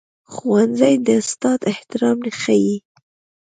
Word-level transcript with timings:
ښوونځی 0.33 0.95
د 1.05 1.07
استاد 1.21 1.59
احترام 1.71 2.19
ښيي 2.41 2.75